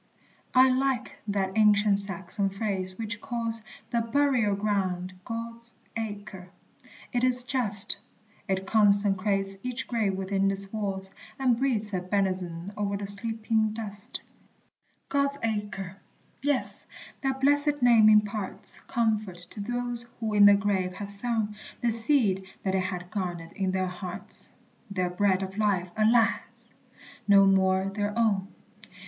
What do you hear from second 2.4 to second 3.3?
phrase which